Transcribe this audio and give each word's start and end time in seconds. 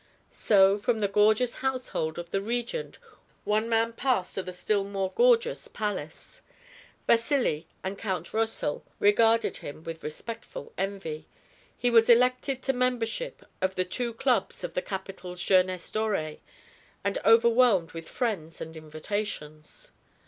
So 0.33 0.79
from 0.79 0.99
the 0.99 1.07
gorgeous 1.07 1.57
household 1.57 2.17
of 2.17 2.31
the 2.31 2.41
Regent 2.41 2.97
one 3.43 3.69
man 3.69 3.93
passed 3.93 4.33
to 4.33 4.41
the 4.41 4.51
still 4.51 4.83
more 4.83 5.11
gorgeous 5.11 5.67
palace. 5.67 6.41
Vasili 7.05 7.67
and 7.83 7.99
Count 7.99 8.33
Rosal 8.33 8.83
regarded 8.97 9.57
him 9.57 9.83
with 9.83 10.03
respectful 10.03 10.73
envy; 10.75 11.27
he 11.77 11.91
was 11.91 12.09
elected 12.09 12.63
to 12.63 12.73
membership 12.73 13.43
of 13.61 13.75
the 13.75 13.85
two 13.85 14.15
clubs 14.15 14.63
of 14.63 14.73
the 14.73 14.81
capital's 14.81 15.43
jeunesse 15.43 15.91
dorée, 15.91 16.39
and 17.03 17.19
overwhelmed 17.23 17.91
with 17.91 18.09
friends 18.09 18.59
and 18.59 18.75
invitations. 18.75 19.91